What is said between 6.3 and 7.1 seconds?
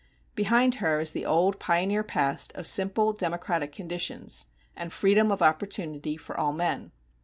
all men.